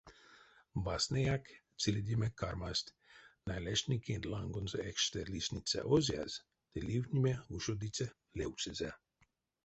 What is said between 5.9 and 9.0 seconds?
озяз ды ливтнеме ушодыця левксэзэ.